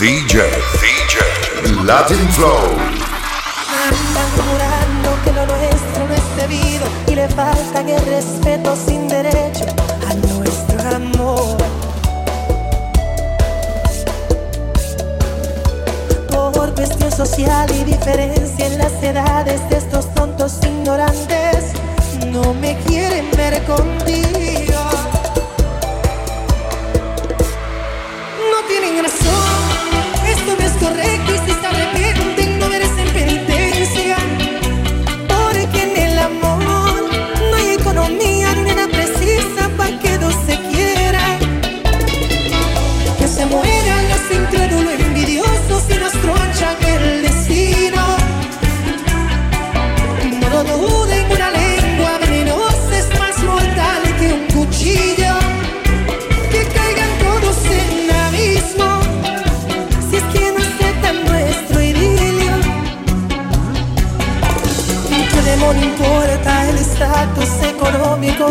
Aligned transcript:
DJ, 0.00 0.40
DJ, 0.80 1.84
Latin 1.84 2.26
Flow. 2.30 2.56
Andan 3.86 4.30
jurando 4.48 5.10
que 5.22 5.30
lo 5.30 5.44
nuestro 5.44 6.08
no 6.08 6.14
es 6.14 6.36
debido 6.36 6.86
y 7.06 7.16
le 7.16 7.28
falta 7.28 7.82
el 7.90 8.06
respeto 8.06 8.74
sin 8.76 9.06
derecho 9.08 9.66
a 10.08 10.14
nuestro 10.14 10.96
amor. 10.96 11.58
Por 16.30 16.74
cuestión 16.74 17.12
social 17.12 17.70
y 17.70 17.84
diferencia 17.84 18.68
en 18.68 18.78
las 18.78 19.02
edades 19.02 19.68
de 19.68 19.76
estos 19.76 20.14
tontos 20.14 20.60
ignorantes, 20.62 21.74
no 22.28 22.54
me 22.54 22.74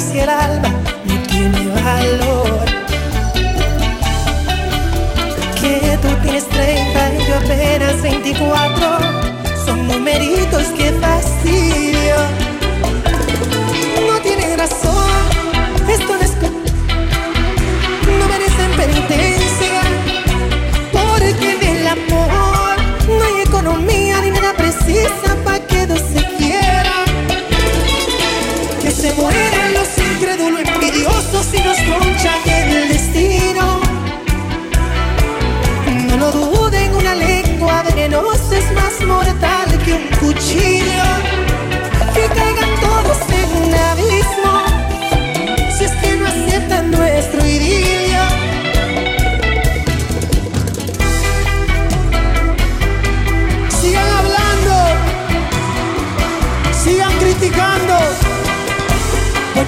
si 0.00 0.20
el 0.20 0.28
alma 0.28 0.65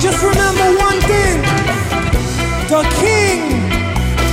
just 0.00 0.22
remember 0.22 0.78
one 0.78 1.00
thing: 1.10 1.42
the 2.68 2.82
king 3.00 3.40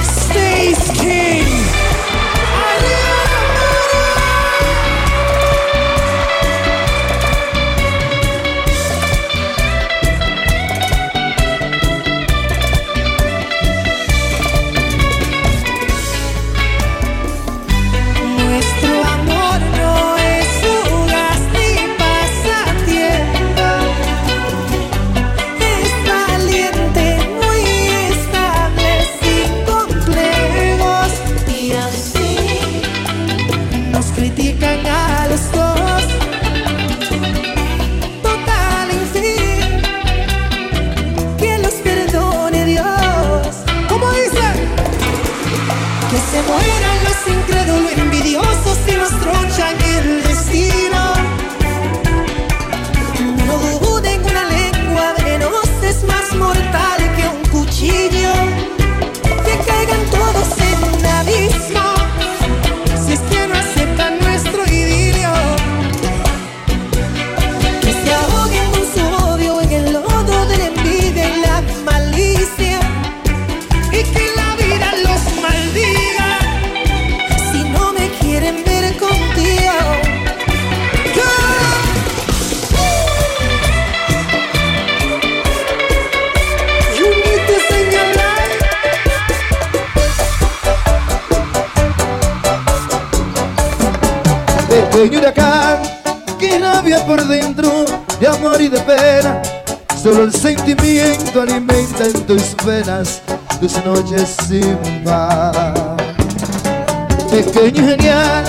stays 0.03 0.91
king. 0.99 1.44
Pequeño 94.95 95.19
huracán 95.19 95.79
que 96.39 96.57
rabia 96.57 97.05
por 97.05 97.21
dentro 97.27 97.83
de 98.17 98.27
amor 98.29 98.61
y 98.61 98.69
de 98.69 98.79
pena. 98.79 99.41
Solo 100.01 100.23
el 100.23 100.31
sentimiento 100.31 101.41
alimenta 101.41 102.05
en 102.05 102.25
tus 102.25 102.55
venas 102.65 103.21
tus 103.59 103.75
noches 103.83 104.37
sin 104.47 104.77
paz. 105.03 105.97
Pequeño 107.29 107.85
genial, 107.85 108.45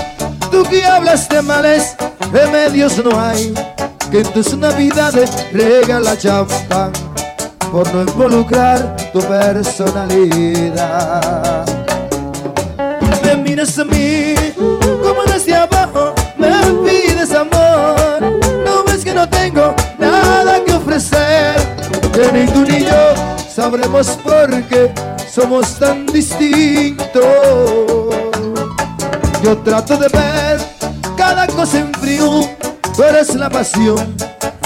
tú 0.53 0.63
que 0.71 0.85
hablas 0.85 1.29
de 1.29 1.43
males, 1.43 1.97
remedios 2.33 3.05
no 3.05 3.19
hay. 3.21 3.53
Que 4.13 4.21
en 4.21 4.33
tus 4.33 4.57
navidades 4.57 5.53
regala 5.53 6.17
champán 6.17 6.93
por 7.73 7.93
no 7.93 8.03
involucrar 8.03 8.95
tu 9.13 9.19
personalidad 9.19 10.57
me 13.27 13.37
miras 13.37 13.77
a 13.79 13.85
mí 13.85 14.35
no 19.27 19.31
no 19.31 19.31
tengo 19.31 19.75
nada 19.99 20.65
que 20.65 20.73
ofrecer 20.73 21.55
que 22.13 22.33
ni 22.33 22.47
tú 22.47 22.61
ni 22.61 22.85
yo 22.85 23.15
sabremos 23.55 24.09
por 24.23 24.51
qué 24.65 24.93
somos 25.33 25.79
tan 25.79 26.07
distintos. 26.07 27.25
Yo 29.43 29.57
trato 29.59 29.97
de 29.97 30.09
ver 30.09 30.61
cada 31.17 31.47
cosa 31.47 31.79
en 31.79 31.93
frío 31.95 32.49
tú 32.95 33.03
eres 33.03 33.35
la 33.35 33.51
pasión. 33.51 34.15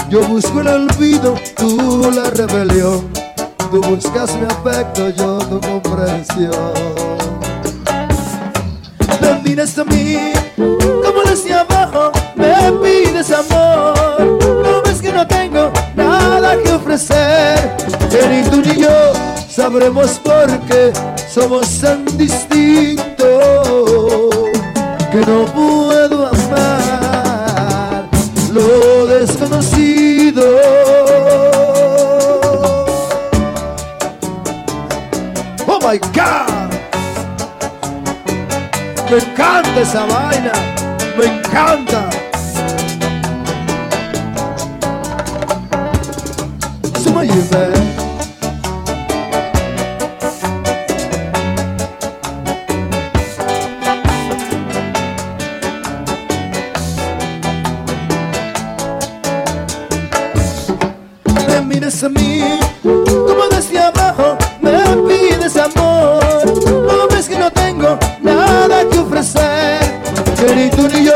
Yo 0.09 0.21
busco 0.27 0.61
el 0.61 0.67
olvido 0.67 1.35
tú 1.57 2.11
la 2.13 2.29
rebelión. 2.29 3.09
Tú 3.71 3.81
buscas 3.81 4.35
mi 4.35 4.45
afecto 4.45 5.09
yo 5.09 5.37
tu 5.39 5.59
comprensión. 5.61 6.73
Me 9.21 9.49
miras 9.49 9.77
a 9.77 9.85
mí 9.85 10.33
como 10.57 11.21
desde 11.29 11.53
abajo 11.53 12.11
me 12.35 12.71
pides 12.81 13.31
amor 13.31 13.50
ofrecer, 16.93 17.77
que 18.09 18.27
ni 18.27 18.43
tú 18.49 18.61
ni 18.61 18.81
yo 18.81 19.13
sabremos 19.47 20.19
por 20.19 20.47
qué 20.67 20.91
somos 21.33 21.79
tan 21.79 22.03
distintos 22.17 23.07
que 25.09 25.19
no 25.25 25.45
puedo 25.45 26.27
amar 26.27 28.03
lo 28.51 29.07
desconocido. 29.07 30.43
Oh 35.65 35.79
my 35.79 35.97
God, 36.13 36.69
me 39.09 39.17
encanta 39.17 39.79
esa 39.79 40.05
vaina, 40.05 40.51
me 41.17 41.25
encanta. 41.25 42.10
A 62.03 62.09
mí 62.09 62.41
como 62.81 63.47
desde 63.51 63.77
abajo 63.77 64.35
me 64.59 64.71
pides 65.07 65.55
amor. 65.55 66.19
No 66.65 67.07
ves 67.07 67.29
que 67.29 67.37
no 67.37 67.51
tengo 67.51 67.95
nada 68.23 68.89
que 68.89 68.97
ofrecer. 68.97 69.79
Que 70.35 70.55
ni 70.55 70.69
tú 70.71 70.87
ni 70.87 71.05
yo 71.05 71.13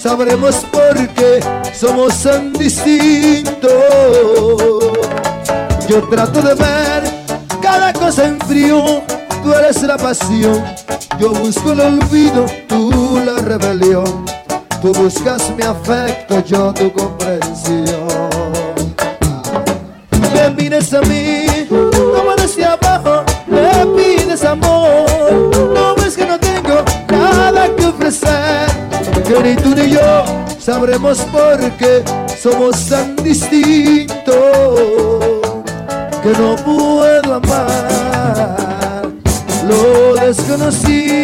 sabremos 0.00 0.64
por 0.72 0.96
qué 1.08 1.40
somos 1.78 2.22
tan 2.22 2.54
distintos. 2.54 3.70
Yo 5.88 6.08
trato 6.08 6.40
de 6.40 6.54
ver 6.54 7.02
cada 7.60 7.92
cosa 7.92 8.24
en 8.24 8.40
frío. 8.40 9.02
Tú 9.42 9.52
eres 9.52 9.82
la 9.82 9.98
pasión. 9.98 10.64
Yo 11.18 11.32
busco 11.32 11.72
el 11.72 11.80
olvido, 11.80 12.46
tú 12.66 13.20
la 13.26 13.42
rebelión. 13.42 14.24
Tú 14.80 14.90
buscas 14.94 15.50
mi 15.54 15.64
afecto, 15.64 16.42
yo 16.46 16.72
tu 16.72 16.90
comprensión 16.92 17.33
mires 20.74 20.92
a 20.92 21.00
mí 21.02 21.46
como 21.68 22.34
desde 22.36 22.64
abajo 22.64 23.24
me 23.46 23.86
pides 23.96 24.44
amor. 24.44 25.06
No 25.74 25.94
ves 25.96 26.16
que 26.16 26.26
no 26.26 26.38
tengo 26.38 26.84
nada 27.10 27.68
que 27.76 27.86
ofrecer. 27.86 28.68
Que 29.26 29.42
ni 29.42 29.56
tú 29.56 29.74
ni 29.74 29.90
yo 29.90 30.24
sabremos 30.58 31.18
por 31.32 31.58
qué 31.72 32.02
somos 32.40 32.86
tan 32.86 33.16
distintos. 33.16 34.14
Que 36.22 36.30
no 36.38 36.56
puedo 36.56 37.34
amar 37.34 39.02
lo 39.68 40.14
desconocido 40.14 41.23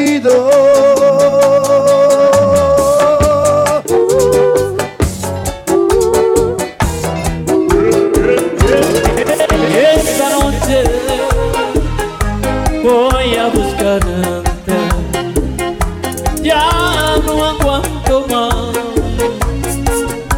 no 17.27 17.45
aguanto 17.45 18.27
más. 18.29 18.75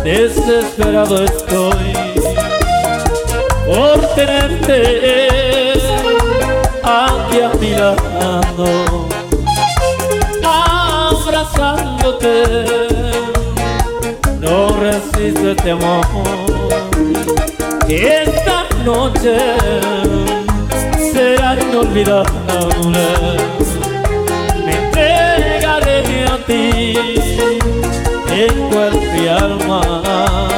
Desesperado 0.04 1.24
estoy 1.24 1.92
por 3.66 4.00
tenerte 4.14 5.72
aquí 6.82 7.40
a 7.40 7.50
mi 7.60 7.70
lado, 7.70 9.06
abrazándote. 11.12 12.32
No 14.40 14.76
resisto 14.76 15.50
este 15.52 15.70
amor. 15.70 16.04
Esta 17.88 18.64
noche 18.84 19.36
será 21.12 21.56
inolvidable. 21.60 23.06
En 26.90 28.68
cuerpo 28.70 29.14
y 29.22 29.28
alma. 29.28 30.51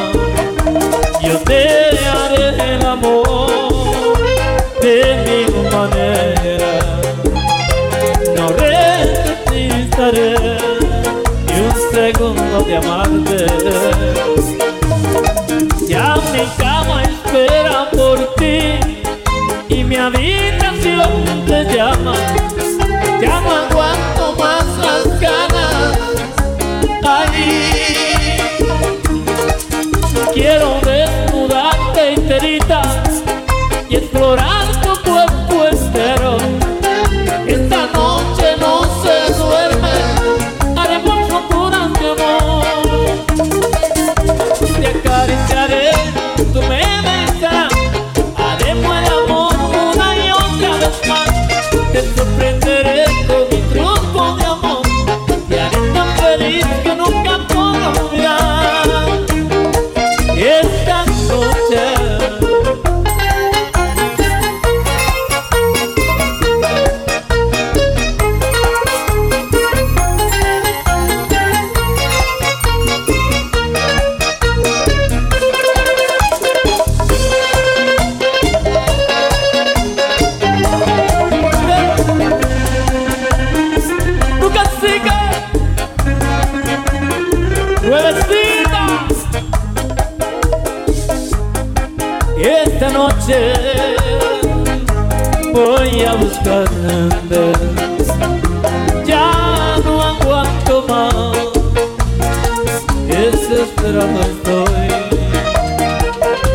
Desesperado 103.94 104.20
estoy 104.22 104.88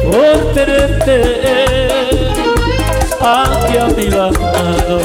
por 0.04 0.54
tenerte 0.54 1.18
aquí 3.22 3.78
a 3.78 3.88
mi 3.96 4.10
lado 4.10 5.00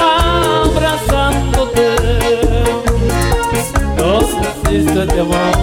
abrazándote. 0.00 1.86
No 3.96 4.20
necesito 4.20 5.06
de 5.06 5.20
amor. 5.20 5.54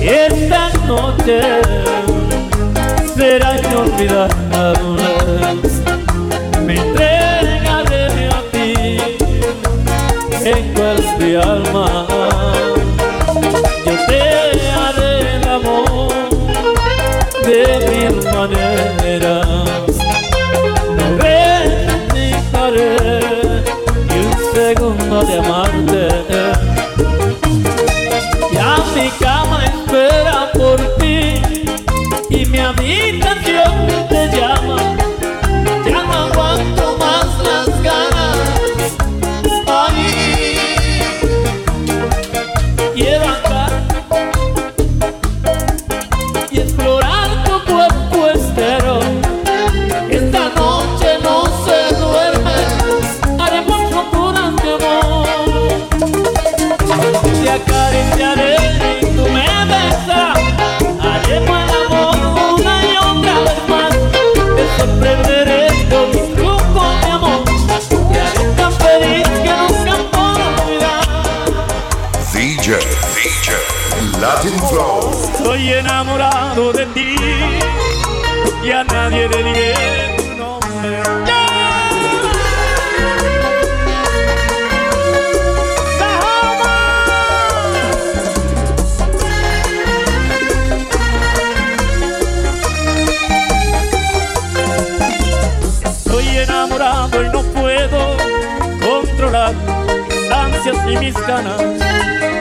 Y 0.00 0.08
esta 0.08 0.70
noche 0.86 1.40
será 3.14 3.58
inolvidable. 3.58 5.02
Me 6.66 6.74
entregaré 6.76 8.28
a 8.28 8.42
ti 8.52 8.72
en 10.44 10.72
cuerpo 10.74 11.61
بالمنارة 17.86 19.64
نورت 20.98 21.88
نكترت 22.14 23.11
y 78.64 78.70
a 78.70 78.84
nadie 78.84 79.28
le 79.28 79.42
diré 79.42 79.74
tu 80.16 80.36
nombre. 80.36 81.02
Estoy 95.84 96.28
enamorado 96.38 97.22
y 97.22 97.28
no 97.30 97.42
puedo 97.42 98.16
controlar 98.80 99.54
mis 100.08 100.30
ansias 100.30 100.76
y 100.88 100.96
mis 100.98 101.14
ganas. 101.26 101.62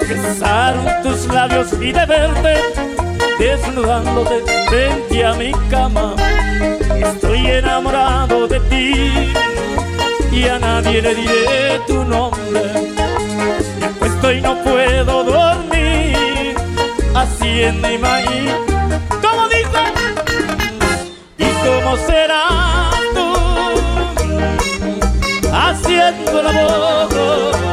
Besaron 0.07 0.85
tus 1.03 1.25
labios 1.33 1.73
y 1.73 1.91
de 1.91 2.05
verte 2.05 3.00
desnudándote 3.41 4.43
frente 4.69 5.25
a 5.25 5.33
mi 5.33 5.51
cama. 5.71 6.15
Estoy 6.95 7.47
enamorado 7.47 8.47
de 8.47 8.59
ti 8.69 9.33
y 10.31 10.47
a 10.47 10.59
nadie 10.59 11.01
le 11.01 11.15
diré 11.15 11.79
tu 11.87 12.05
nombre. 12.05 12.61
Me 13.79 13.85
acuesto 13.85 14.31
y 14.31 14.41
no 14.41 14.55
puedo 14.63 15.23
dormir 15.23 16.55
haciendo 17.15 17.91
imagen. 17.91 18.55
¿Cómo 19.25 19.47
dice? 19.47 19.83
¿Y 21.39 21.49
cómo 21.65 21.97
serás 21.97 22.93
tú 23.15 23.27
haciendo 25.51 26.41
el 26.41 26.47
amor? 26.47 27.70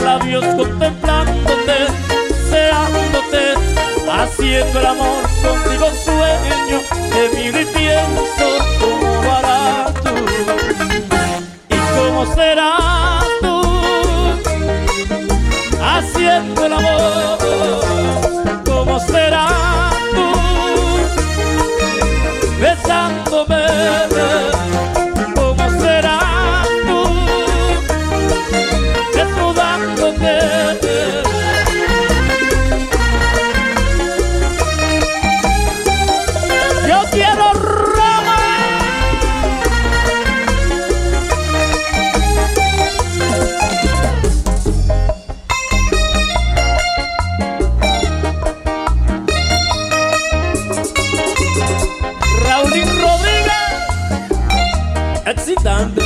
Labios 0.00 0.44
contemplándote, 0.56 1.86
deseándote, 2.28 3.54
haciendo 4.10 4.80
el 4.80 4.86
amor 4.86 5.22
contigo 5.42 5.86
sueño, 6.04 6.80
de 7.12 7.22
miro 7.36 7.60
y 7.60 7.64
pienso 7.66 8.46
cómo 8.80 9.32
harás 9.32 9.94
tú. 9.94 10.14
Y 11.68 11.76
cómo 11.96 12.34
serás 12.34 13.24
tú 13.40 13.62
haciendo 15.82 16.66
el 16.66 16.72
amor, 16.72 17.38
sit 55.54 55.64
down 55.64 56.01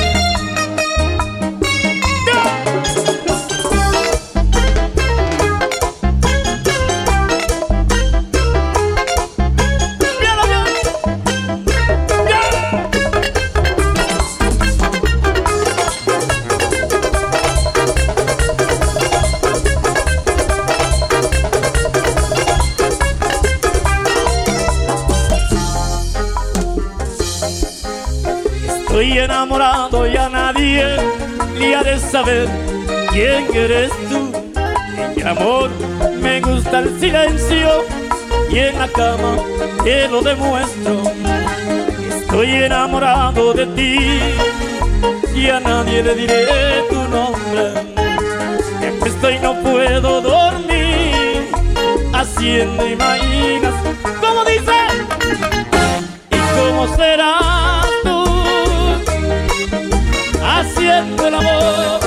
Estoy 28.96 29.18
enamorado 29.18 30.06
y 30.10 30.16
a 30.16 30.30
nadie 30.30 30.82
le 31.58 31.74
ha 31.74 31.82
de 31.82 31.98
saber 31.98 32.48
quién 33.12 33.54
eres 33.54 33.92
tú. 34.08 34.32
El 35.14 35.28
amor 35.28 35.68
me 36.22 36.40
gusta 36.40 36.78
el 36.78 36.98
silencio 36.98 37.84
y 38.50 38.58
en 38.58 38.78
la 38.78 38.88
cama 38.88 39.36
te 39.84 40.08
lo 40.08 40.22
demuestro. 40.22 41.02
Estoy 42.08 42.54
enamorado 42.54 43.52
de 43.52 43.66
ti 43.66 44.18
y 45.34 45.50
a 45.50 45.60
nadie 45.60 46.02
le 46.02 46.14
diré 46.14 46.82
tu 46.88 46.96
nombre. 46.96 47.74
Me 48.80 48.86
acuesto 48.96 49.30
y 49.30 49.38
no 49.40 49.60
puedo 49.60 50.22
dormir 50.22 51.50
haciendo 52.14 52.88
imaginas. 52.88 53.74
¿Cómo 54.22 54.42
dice? 54.46 54.72
¿Y 56.30 56.38
cómo 56.56 56.96
serás 56.96 57.65
haciendo 60.66 61.26
el 61.26 61.34
amor? 61.34 62.05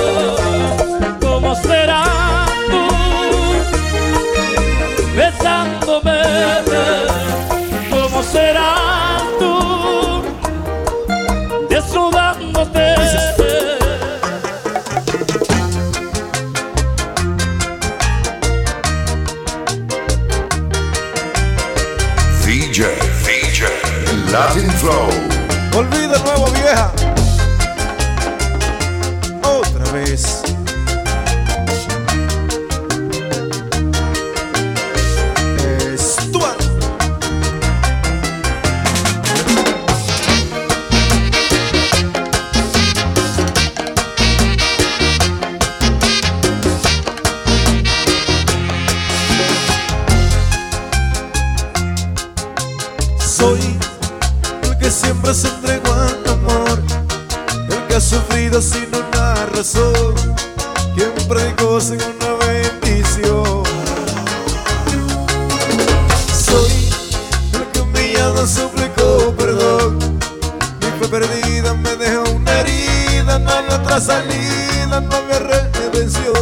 Otra 73.90 74.00
salida, 74.00 75.00
no 75.00 75.16
había 75.16 75.40
redención. 75.40 76.32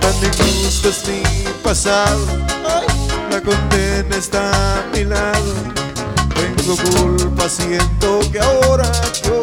Tan 0.00 0.14
injusto 0.24 0.90
es 0.90 1.08
mi 1.08 1.22
pasado 1.64 2.24
la 3.30 3.40
condena 3.40 4.16
está 4.16 4.78
a 4.78 4.84
mi 4.92 5.04
lado. 5.04 5.54
Tengo 6.36 6.76
culpa, 6.76 7.48
siento 7.48 8.20
que 8.30 8.38
ahora 8.38 8.90
yo 9.24 9.39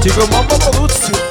Tive 0.00 0.22
o 0.22 0.26
maior 0.28 0.46
bolute, 0.46 1.27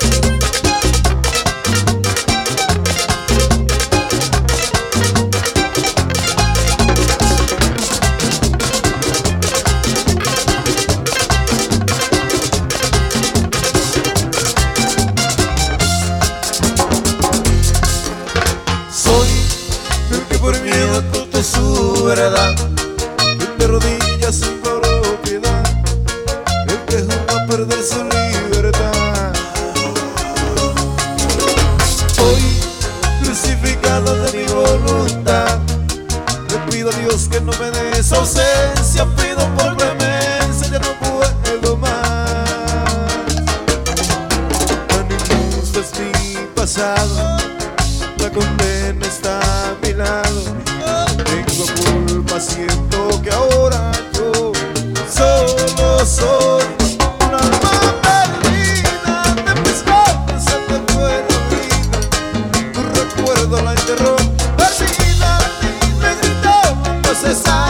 Dios 37.57 37.71
que 37.71 38.11
no 38.11 38.37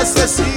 necessita. 0.08 0.57